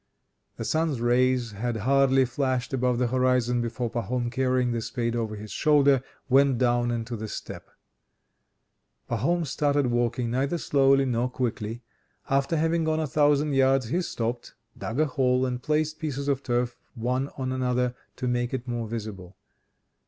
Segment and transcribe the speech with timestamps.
[0.57, 5.35] The sun's rays had hardly flashed above the horizon, before Pahom, carrying the spade over
[5.35, 7.69] his shoulder, went down into the steppe.
[9.07, 11.83] Pahom started walking neither slowly nor quickly.
[12.31, 16.41] After having gone a thousand yards he stopped, dug a hole and placed pieces of
[16.41, 19.37] turf one on another to make it more visible.